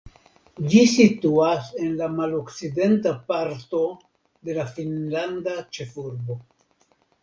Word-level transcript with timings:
Ĝi 0.69 0.79
situas 0.93 1.67
en 1.83 1.93
la 1.99 2.09
malokcidenta 2.15 3.13
parto 3.31 3.85
de 4.51 4.61
la 4.61 4.69
finnlanda 4.75 5.59
ĉefurbo. 5.77 6.45